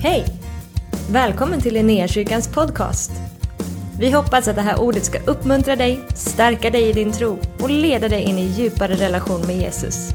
[0.00, 0.24] Hej!
[1.10, 3.10] Välkommen till Linnéakyrkans podcast.
[4.00, 7.70] Vi hoppas att det här ordet ska uppmuntra dig, stärka dig i din tro och
[7.70, 10.08] leda dig in i djupare relation med Jesus.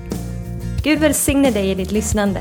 [0.83, 2.39] Gud välsigne dig i ditt lyssnande.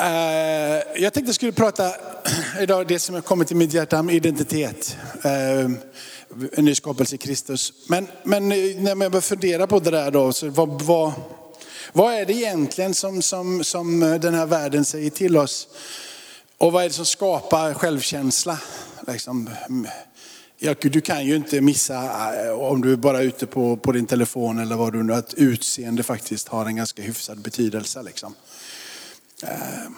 [0.00, 1.92] Uh, jag tänkte jag skulle prata
[2.60, 4.96] idag det som har kommit till mitt hjärta om identitet.
[5.24, 5.70] Eh, uh,
[6.52, 7.72] en ny skapelse i Kristus.
[7.88, 11.12] Men, men eh, när man börjar fundera på det där då, så vad, vad,
[11.92, 15.68] vad är det egentligen som, som, som den här världen säger till oss?
[16.58, 18.58] Och vad är det som skapar självkänsla?
[19.06, 19.86] Liksom, mm,
[20.58, 21.94] ja, du kan ju inte missa
[22.46, 25.34] äh, om du är bara ute på, på din telefon eller vad du nu att
[25.34, 28.02] utseende faktiskt har en ganska hyfsad betydelse.
[28.02, 28.34] Liksom.
[29.42, 29.48] Äh,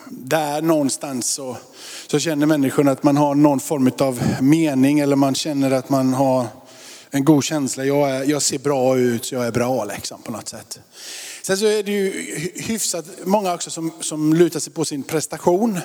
[0.09, 1.57] där någonstans så,
[2.07, 6.15] så känner människorna att man har någon form av mening eller man känner att man
[6.15, 6.47] har
[7.11, 7.85] en god känsla.
[7.85, 10.81] Jag, är, jag ser bra ut, jag är bra liksom, på något sätt.
[11.43, 12.11] Sen så är det ju
[12.55, 15.79] hyfsat många också som, som lutar sig på sin prestation.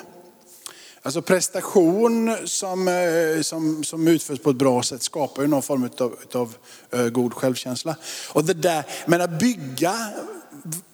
[1.02, 5.90] Alltså prestation som, eh, som, som utförs på ett bra sätt skapar ju någon form
[5.98, 6.56] av, av
[6.90, 7.96] eh, god självkänsla.
[8.28, 10.12] Och det där, men att bygga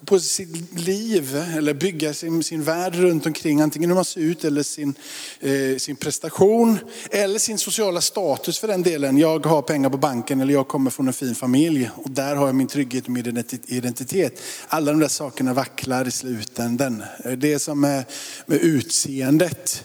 [0.04, 4.44] på sitt liv eller bygga sin, sin värld runt omkring, antingen hur man ser ut
[4.44, 4.94] eller sin,
[5.40, 6.78] eh, sin prestation
[7.10, 9.18] eller sin sociala status för den delen.
[9.18, 12.46] Jag har pengar på banken eller jag kommer från en fin familj och där har
[12.46, 14.40] jag min trygghet och min identitet.
[14.68, 17.02] Alla de där sakerna vacklar i slutändan.
[17.24, 18.04] Eh, det som är
[18.46, 19.84] med utseendet.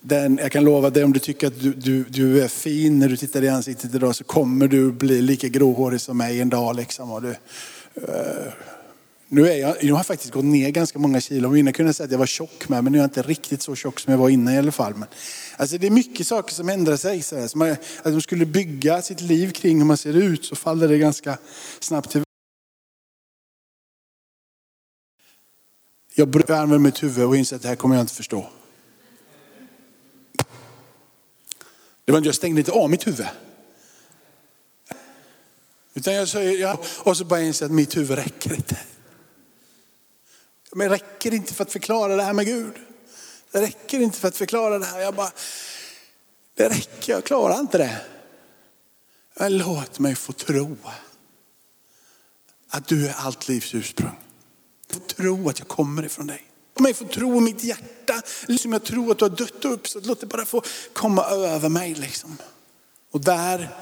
[0.00, 3.08] Den, jag kan lova dig om du tycker att du, du, du, är fin när
[3.08, 6.76] du tittar i ansiktet idag så kommer du bli lika gråhårig som mig en dag.
[6.76, 7.10] Liksom.
[7.10, 7.30] Och du,
[7.94, 8.52] eh,
[9.30, 11.56] nu, är jag, nu har faktiskt gått ner ganska många kilo.
[11.56, 13.62] Innan kunde jag säga att jag var tjock med, men nu är jag inte riktigt
[13.62, 14.94] så tjock som jag var innan i alla fall.
[14.94, 15.08] Men,
[15.56, 17.22] alltså det är mycket saker som ändrar sig.
[17.22, 20.44] Så här, så man, att de skulle bygga sitt liv kring hur man ser ut
[20.44, 21.38] så faller det ganska
[21.80, 22.22] snabbt till.
[26.14, 28.48] Jag använder mitt huvud och inser att det här kommer jag inte förstå.
[32.04, 33.26] Det var inte jag stängde inte av mitt huvud.
[35.94, 38.76] Utan jag säger, och så bara inser att mitt huvud räcker inte.
[40.78, 42.74] Men det räcker inte för att förklara det här med Gud.
[43.50, 45.00] Det räcker inte för att förklara det här.
[45.00, 45.30] Jag bara,
[46.54, 48.00] det räcker, jag klarar inte det.
[49.34, 50.76] Men låt mig få tro
[52.68, 54.18] att du är allt livs ursprung.
[54.92, 56.44] Få tro att jag kommer ifrån dig.
[56.74, 59.88] Låt mig få tro i mitt hjärta, liksom jag tror att du har dött upp.
[59.88, 60.62] Så Låt det bara få
[60.92, 61.94] komma över mig.
[61.94, 62.36] Liksom.
[63.10, 63.76] Och där,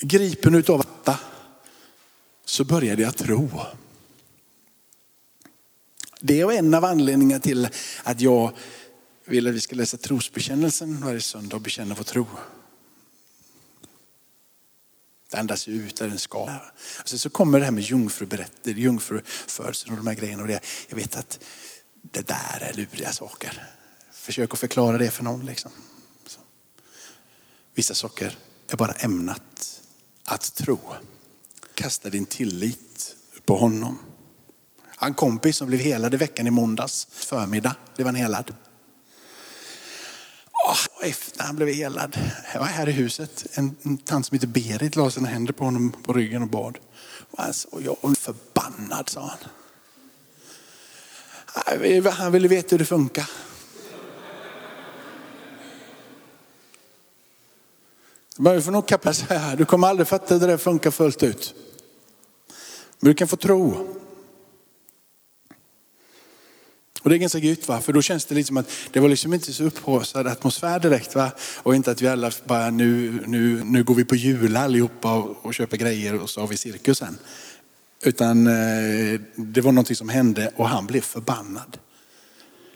[0.00, 1.18] gripen utav detta,
[2.44, 3.50] så började jag tro.
[6.26, 7.68] Det var en av anledningarna till
[8.02, 8.52] att jag
[9.24, 12.26] vill att vi ska läsa trosbekännelsen varje söndag och bekänna vår tro.
[15.30, 16.42] Det andas ut där den ska.
[17.00, 20.42] Och sen så kommer det här med jungfruberättelser, jungfrufödseln och de här grejerna.
[20.42, 21.40] Och det, jag vet att
[22.02, 23.66] det där är luriga saker.
[24.12, 25.46] Försök att förklara det för någon.
[25.46, 25.70] Liksom.
[26.26, 26.40] Så.
[27.74, 29.80] Vissa saker är bara ämnat
[30.24, 30.78] att tro.
[31.74, 33.98] Kasta din tillit på honom.
[35.00, 38.54] En kompis som blev helad i veckan i måndags förmiddag blev han helad.
[40.66, 42.18] Och efter han blev helad,
[42.52, 45.64] jag var här i huset, en, en tant som heter Berit la sina händer på
[45.64, 46.78] honom på ryggen och bad.
[47.70, 49.38] Och jag är förbannad sa han.
[52.12, 53.30] Han ville veta hur det funkar.
[58.36, 61.22] Du får nog kappa så här, du kommer aldrig fatta hur det där funkar fullt
[61.22, 61.54] ut.
[63.00, 63.94] Men du kan få tro.
[67.04, 69.34] Och det är ganska gött va, för då känns det liksom att det var liksom
[69.34, 71.30] inte så upphaussad atmosfär direkt va.
[71.62, 75.46] Och inte att vi alla bara nu, nu, nu går vi på jula allihopa och,
[75.46, 77.18] och köper grejer och så har vi cirkusen.
[78.02, 81.78] Utan eh, det var någonting som hände och han blev förbannad.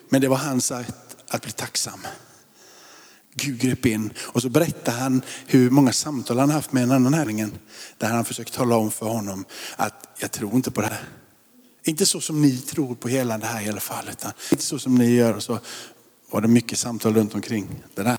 [0.08, 2.00] Men det var hans sätt att bli tacksam.
[3.34, 7.12] Gud grep in och så berättade han hur många samtal han haft med en annan
[7.12, 7.52] näringen.
[7.98, 9.44] Där han försökt tala om för honom
[9.76, 11.04] att jag tror inte på det här.
[11.88, 14.08] Inte så som ni tror på hela det här i alla fall.
[14.08, 15.34] Utan inte så som ni gör.
[15.34, 15.58] Och så
[16.30, 18.18] var det mycket samtal runt omkring det där.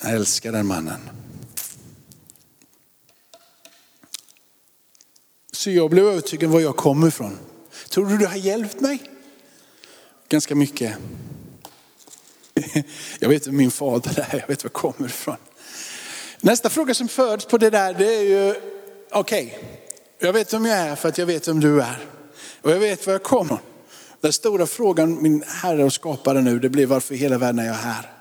[0.00, 1.00] Jag älskar den mannen.
[5.52, 7.38] Så jag blev övertygad om var jag kommer ifrån.
[7.88, 9.02] Tror du det har hjälpt mig?
[10.28, 10.96] Ganska mycket.
[13.18, 15.36] Jag vet vem min fader är, jag vet var jag kommer ifrån.
[16.40, 18.54] Nästa fråga som föds på det där, det är ju,
[19.10, 19.79] okej, okay,
[20.20, 22.06] jag vet vem jag är för att jag vet vem du är.
[22.62, 23.58] Och jag vet var jag kommer.
[24.20, 27.66] Den stora frågan, min Herre och skapare nu, det blir varför i hela världen är
[27.66, 28.12] jag här?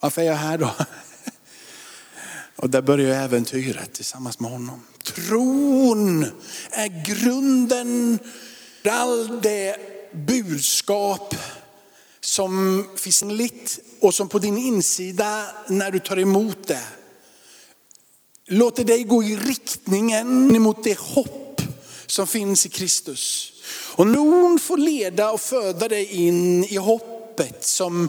[0.00, 0.70] Varför är jag här då?
[2.56, 4.84] Och där börjar äventyret tillsammans med honom.
[5.02, 6.24] Tron
[6.70, 8.18] är grunden
[8.82, 9.76] för all det
[10.12, 11.34] budskap
[12.20, 16.82] som finns litt och som på din insida när du tar emot det.
[18.52, 21.62] Låter dig gå i riktningen mot det hopp
[22.06, 23.52] som finns i Kristus.
[23.96, 28.08] Och någon får leda och föda dig in i hoppet som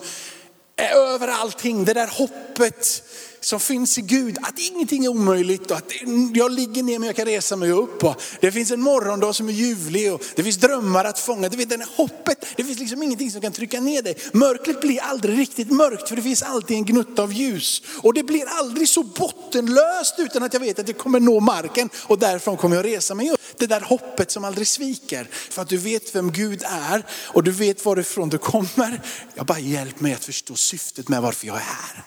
[0.78, 1.86] över allting.
[1.86, 3.04] Det där hoppet
[3.44, 5.92] som finns i Gud, att ingenting är omöjligt och att
[6.34, 8.04] jag ligger ner men jag kan resa mig upp.
[8.04, 11.50] Och det finns en morgondag som är ljuvlig och det finns drömmar att fånga.
[11.50, 14.18] Du vet, det där hoppet, det finns liksom ingenting som kan trycka ner dig.
[14.34, 17.82] Mörkret blir aldrig riktigt mörkt för det finns alltid en gnutta av ljus.
[18.04, 21.90] Och det blir aldrig så bottenlöst utan att jag vet att jag kommer nå marken
[21.98, 23.41] och därifrån kommer jag resa mig upp.
[23.62, 25.28] Det där hoppet som aldrig sviker.
[25.32, 29.02] För att du vet vem Gud är och du vet varifrån du kommer.
[29.36, 32.04] Jag bara hjälp mig att förstå syftet med varför jag är här.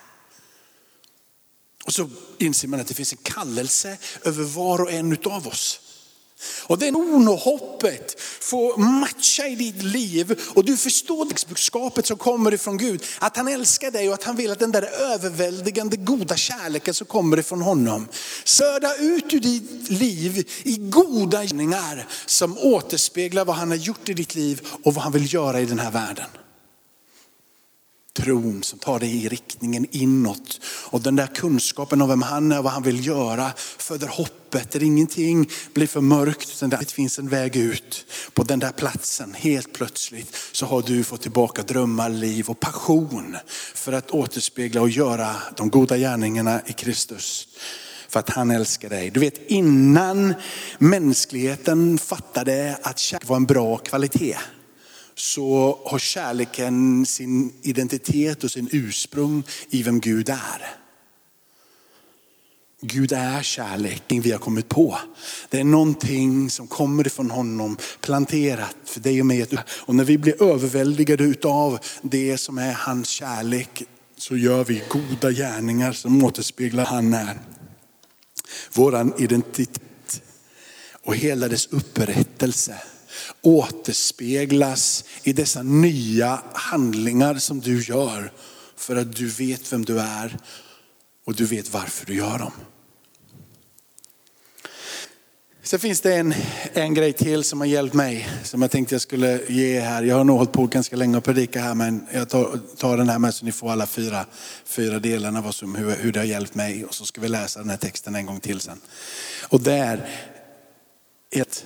[1.84, 5.80] Och så inser man att det finns en kallelse över var och en av oss.
[6.66, 6.94] Och den
[7.26, 13.04] hoppet får matcha i ditt liv och du förstår budskapet som kommer ifrån Gud.
[13.18, 17.06] Att han älskar dig och att han vill att den där överväldigande goda kärleken som
[17.06, 18.08] kommer ifrån honom.
[18.44, 24.14] Sörda ut ur ditt liv i goda gärningar som återspeglar vad han har gjort i
[24.14, 26.26] ditt liv och vad han vill göra i den här världen
[28.14, 30.60] tron som tar dig i riktningen inåt.
[30.66, 34.70] Och den där kunskapen om vem han är och vad han vill göra föder hoppet.
[34.70, 38.06] Där ingenting blir för mörkt utan det finns en väg ut.
[38.34, 43.36] På den där platsen helt plötsligt så har du fått tillbaka drömmar, liv och passion
[43.74, 47.48] för att återspegla och göra de goda gärningarna i Kristus.
[48.08, 49.10] För att han älskar dig.
[49.10, 50.34] Du vet innan
[50.78, 54.36] mänskligheten fattade att kärlek var en bra kvalitet
[55.14, 60.76] så har kärleken sin identitet och sin ursprung i vem Gud är.
[62.86, 64.98] Gud är kärlek, vi har kommit på.
[65.50, 69.46] Det är någonting som kommer ifrån honom, planterat för dig och mig.
[69.66, 73.82] Och när vi blir överväldigade utav det som är hans kärlek
[74.16, 77.40] så gör vi goda gärningar som återspeglar han är.
[78.72, 80.22] Våran identitet
[81.02, 82.82] och hela dess upprättelse
[83.42, 88.32] återspeglas i dessa nya handlingar som du gör
[88.76, 90.38] för att du vet vem du är
[91.24, 92.52] och du vet varför du gör dem.
[95.64, 96.34] Sen finns det en,
[96.72, 100.02] en grej till som har hjälpt mig, som jag tänkte jag skulle ge här.
[100.02, 103.08] Jag har nog hållit på ganska länge och predika här, men jag tar, tar den
[103.08, 104.26] här med så ni får alla fyra,
[104.64, 106.84] fyra delarna vad som, hur, hur det har hjälpt mig.
[106.84, 108.80] Och så ska vi läsa den här texten en gång till sen.
[109.48, 110.08] Och där,
[111.30, 111.64] ett,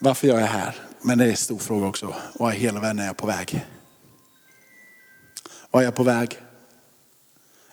[0.00, 0.76] varför jag är här.
[1.02, 2.14] Men det är en stor fråga också.
[2.32, 3.66] Var i hela världen är jag på väg?
[5.70, 6.40] Vad är jag på väg?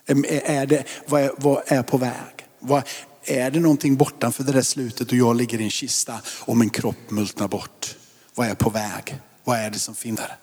[0.06, 2.46] Är det, vad, är, vad är jag på väg?
[2.58, 2.82] Vad,
[3.24, 6.70] är det någonting bortanför det där slutet och jag ligger i en kista och min
[6.70, 7.96] kropp multnar bort?
[8.34, 9.20] Vad är jag på väg?
[9.44, 10.36] Vad är det som finns där?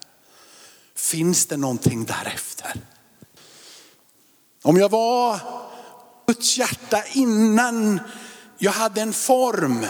[0.95, 2.73] Finns det någonting därefter?
[4.63, 5.39] Om jag var
[6.27, 7.99] Guds hjärta innan
[8.57, 9.85] jag hade en form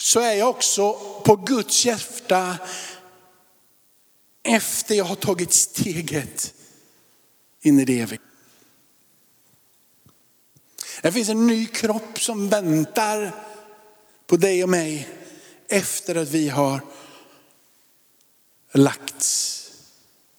[0.00, 0.92] så är jag också
[1.24, 2.58] på Guds hjärta
[4.42, 6.54] efter jag har tagit steget
[7.60, 8.20] in i det eviga.
[11.02, 13.34] Det finns en ny kropp som väntar
[14.26, 15.08] på dig och mig
[15.68, 16.80] efter att vi har
[18.72, 19.56] lagts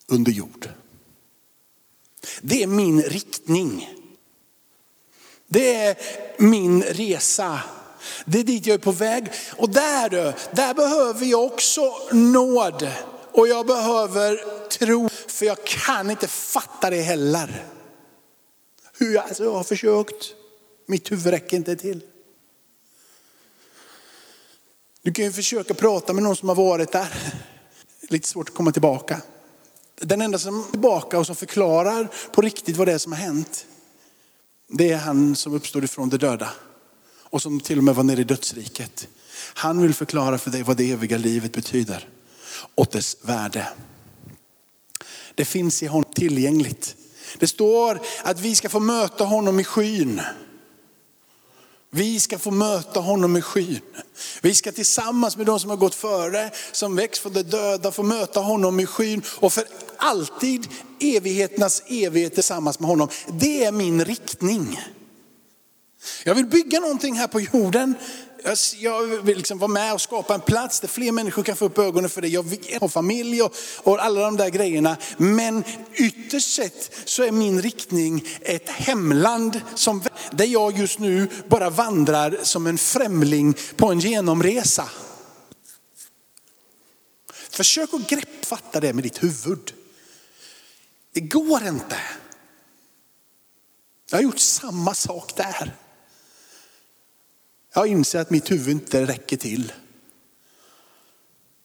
[0.07, 0.69] under jord.
[2.41, 3.89] Det är min riktning.
[5.47, 5.97] Det är
[6.38, 7.59] min resa
[8.25, 9.31] det är dit jag är på väg.
[9.58, 10.10] Och där,
[10.55, 12.91] där behöver jag också nåd.
[13.31, 17.65] Och jag behöver tro, för jag kan inte fatta det heller.
[18.98, 20.34] Hur jag, alltså jag har försökt,
[20.86, 22.01] mitt huvud räcker inte till.
[25.01, 27.34] Du kan ju försöka prata med någon som har varit där.
[28.01, 29.22] Lite svårt att komma tillbaka.
[29.96, 33.20] Den enda som är tillbaka och som förklarar på riktigt vad det är som har
[33.20, 33.65] hänt,
[34.67, 36.50] det är han som uppstod ifrån de döda
[37.31, 39.07] och som till och med var nere i dödsriket.
[39.53, 42.07] Han vill förklara för dig vad det eviga livet betyder
[42.75, 43.67] och dess värde.
[45.35, 46.95] Det finns i honom tillgängligt.
[47.39, 50.21] Det står att vi ska få möta honom i skyn.
[51.89, 53.79] Vi ska få möta honom i skyn.
[54.41, 58.03] Vi ska tillsammans med de som har gått före, som växt från de döda, få
[58.03, 59.63] möta honom i skyn och för
[59.97, 60.67] alltid
[61.00, 63.07] evigheternas evighet tillsammans med honom.
[63.27, 64.79] Det är min riktning.
[66.24, 67.96] Jag vill bygga någonting här på jorden
[68.75, 71.77] jag, vill liksom vara med och skapa en plats där fler människor kan få upp
[71.77, 72.27] ögonen för det.
[72.27, 74.98] Jag vill ha familj och, och alla de där grejerna.
[75.17, 81.70] Men ytterst sett så är min riktning ett hemland som, där jag just nu bara
[81.70, 84.89] vandrar som en främling på en genomresa.
[87.50, 89.74] Försök att greppfatta det med ditt huvud.
[91.13, 91.98] Det går inte.
[94.10, 95.74] Jag har gjort samma sak där.
[97.73, 99.73] Jag inser att mitt huvud inte räcker till.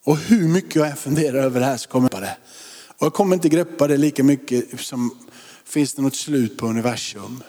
[0.04, 2.36] Och hur mycket jag än funderar över det här så kommer jag det.
[2.98, 5.18] Och jag kommer inte greppa det lika mycket som
[5.64, 7.42] finns det något slut på universum.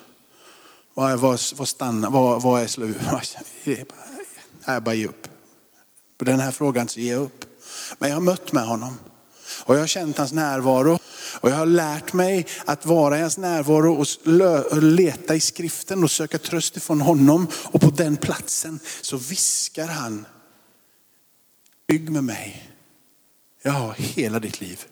[0.93, 2.97] Vad, är, vad, vad, stannar, vad, vad är slut?
[4.65, 5.27] Jag bara ger upp.
[6.17, 7.45] På den här frågan så ger jag upp.
[7.99, 8.97] Men jag har mött med honom.
[9.67, 10.99] Och jag har känt hans närvaro.
[11.39, 14.05] Och jag har lärt mig att vara i hans närvaro
[14.71, 17.47] och leta i skriften och söka tröst ifrån honom.
[17.63, 20.25] Och på den platsen så viskar han,
[21.87, 22.71] bygg med mig.
[23.61, 24.85] Jag har hela ditt liv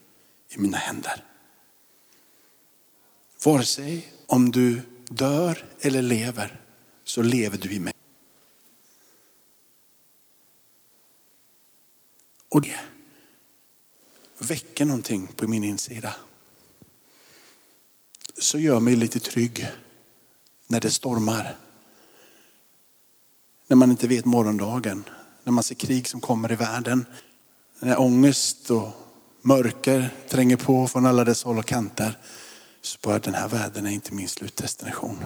[0.50, 1.24] i mina händer.
[3.44, 6.62] Vare sig om du dör eller lever
[7.04, 7.94] så lever du i mig.
[12.50, 12.80] Och det
[14.46, 16.16] väcker någonting på min insida.
[18.38, 19.68] Så gör mig lite trygg
[20.68, 21.58] när det stormar.
[23.68, 25.04] När man inte vet morgondagen.
[25.44, 27.06] När man ser krig som kommer i världen.
[27.80, 28.90] När ångest och
[29.42, 32.18] mörker tränger på från alla dess håll och kanter.
[32.82, 35.26] Så bara den här världen är inte min slutdestination.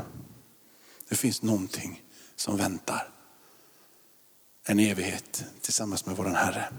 [1.09, 2.03] Det finns någonting
[2.35, 3.09] som väntar.
[4.65, 6.69] En evighet tillsammans med våran Herre.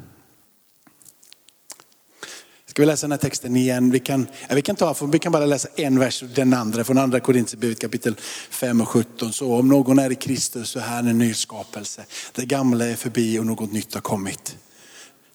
[2.80, 3.90] Ska vi läsa den här texten igen?
[3.90, 6.98] Vi kan, ja, vi kan, ta, vi kan bara läsa en vers den andra från
[6.98, 8.16] andra Korintierbrevet kapitel
[8.50, 9.32] 5 och 17.
[9.32, 12.04] Så om någon är i Kristus så är han en ny skapelse.
[12.34, 14.56] Det gamla är förbi och något nytt har kommit.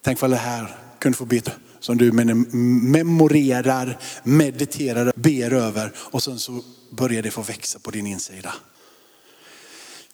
[0.02, 1.42] Tänk vad det här kunde få bli
[1.80, 6.62] som du memorerar, mediterar, ber över och sen så
[6.92, 8.54] börjar det få växa på din insida.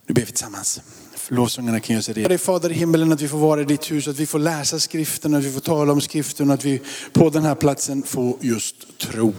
[0.08, 0.82] Nu ber vi tillsammans.
[1.28, 2.38] Lovsångarna kan göra sig redo.
[2.38, 5.34] Fader i himmelen att vi får vara i ditt hus, att vi får läsa skriften,
[5.34, 6.82] att vi får tala om skriften, att vi
[7.14, 9.34] på den här platsen får just tro.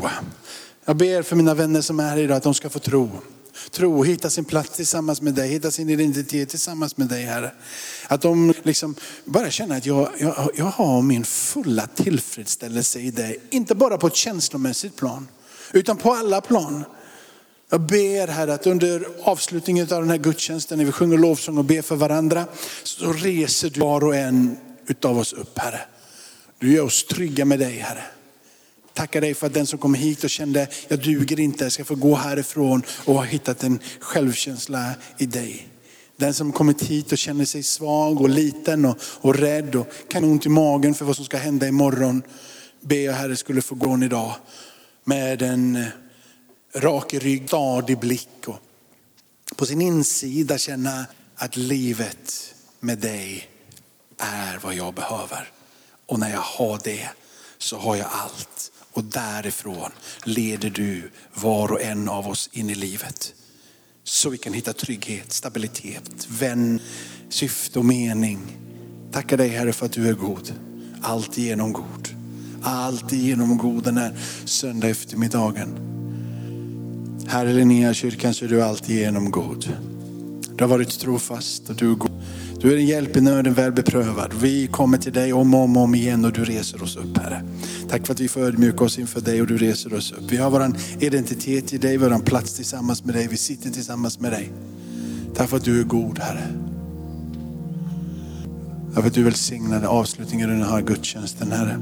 [0.85, 3.11] Jag ber för mina vänner som är här idag att de ska få tro.
[3.71, 7.53] Tro, hitta sin plats tillsammans med dig, hitta sin identitet tillsammans med dig Herre.
[8.09, 13.41] Att de liksom bara känner att jag, jag, jag har min fulla tillfredsställelse i dig.
[13.51, 15.29] Inte bara på ett känslomässigt plan,
[15.73, 16.85] utan på alla plan.
[17.73, 21.65] Jag ber Herre att under avslutningen av den här gudstjänsten när vi sjunger lovsång och
[21.65, 22.47] ber för varandra
[22.83, 25.81] så reser du var och en utav oss upp Herre.
[26.59, 28.05] Du gör oss trygga med dig Herre.
[28.95, 31.95] Tackar dig för att den som kom hit och kände jag duger inte ska få
[31.95, 35.69] gå härifrån och ha hittat en självkänsla i dig.
[36.17, 40.25] Den som kommit hit och känner sig svag och liten och, och rädd och kan
[40.25, 42.23] ont i magen för vad som ska hända imorgon.
[42.81, 44.35] Ber jag Herre skulle få gå idag
[45.05, 45.85] med en
[46.75, 48.59] rak rygg, stadig blick och
[49.57, 53.49] på sin insida känna att livet med dig
[54.19, 55.51] är vad jag behöver.
[56.07, 57.09] Och när jag har det
[57.59, 58.73] så har jag allt.
[58.93, 59.91] Och därifrån
[60.25, 63.35] leder du var och en av oss in i livet.
[64.05, 66.81] Så vi kan hitta trygghet, stabilitet, vän,
[67.29, 68.57] syfte och mening.
[69.13, 70.55] Tackar dig Herre för att du är god.
[71.03, 72.09] Alltigenom god.
[72.63, 75.92] Alltigenom god den här söndag eftermiddagen.
[77.27, 79.77] Här i Linnéakyrkan så är du alltid genom god.
[80.57, 82.11] Du har varit trofast och du är god.
[82.61, 84.35] Du är en hjälp i nöden, väl beprövad.
[84.41, 87.43] Vi kommer till dig om och om, om igen och du reser oss upp Herre.
[87.89, 90.33] Tack för att vi får ödmjuka oss inför dig och du reser oss upp.
[90.33, 93.29] Vi har vår identitet i dig, vår plats tillsammans med dig.
[93.29, 94.53] Vi sitter tillsammans med dig.
[95.35, 96.47] Tack för att du är god Herre.
[98.95, 101.79] Tack för att du välsignade avslutningen av den här gudstjänsten Herre.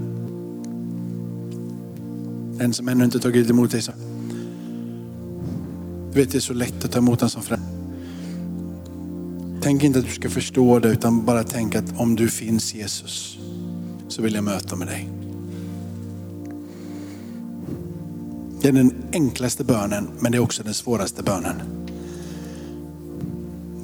[2.59, 3.93] Den som ännu inte tagit emot dig så
[6.13, 7.69] du vet det är så lätt att ta emot en som förälder.
[9.63, 13.39] Tänk inte att du ska förstå det utan bara tänk att om du finns Jesus
[14.09, 15.09] så vill jag möta med dig.
[18.61, 21.57] Det är den enklaste bönen men det är också den svåraste bönen.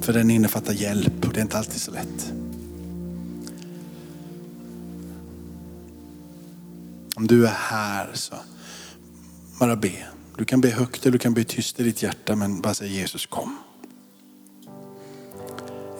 [0.01, 2.33] För den innefattar hjälp och det är inte alltid så lätt.
[7.15, 8.35] Om du är här så
[9.59, 9.91] bara be.
[10.37, 12.87] Du kan be högt eller du kan be tyst i ditt hjärta men bara säg
[12.87, 13.57] Jesus kom.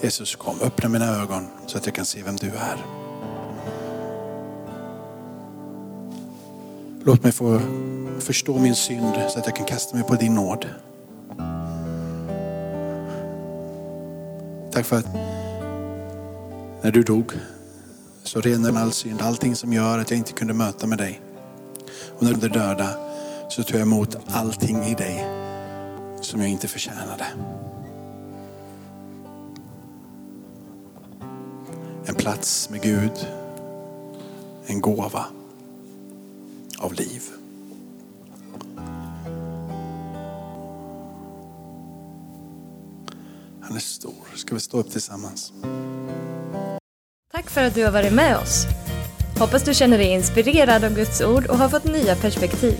[0.01, 2.85] Jesus kom, öppna mina ögon så att jag kan se vem du är.
[7.03, 7.61] Låt mig få
[8.19, 10.65] förstå min synd så att jag kan kasta mig på din nåd.
[14.71, 15.13] Tack för att
[16.83, 17.31] när du dog
[18.23, 21.21] så renade all synd, allting som gör att jag inte kunde möta med dig.
[22.17, 23.06] Och när du döda
[23.57, 25.25] så tog jag emot allting i dig
[26.21, 27.25] som jag inte förtjänade.
[32.05, 33.27] En plats med Gud,
[34.65, 35.25] en gåva
[36.77, 37.23] av liv.
[43.61, 44.13] Han är stor.
[44.35, 45.53] Ska vi stå upp tillsammans?
[47.31, 48.65] Tack för att du har varit med oss.
[49.39, 52.79] Hoppas du känner dig inspirerad av Guds ord och har fått nya perspektiv.